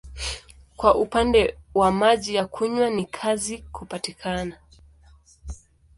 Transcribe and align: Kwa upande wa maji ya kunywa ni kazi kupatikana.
Kwa 0.75 0.95
upande 0.95 1.57
wa 1.73 1.91
maji 1.91 2.35
ya 2.35 2.47
kunywa 2.47 2.89
ni 2.89 3.05
kazi 3.05 3.57
kupatikana. 3.57 4.57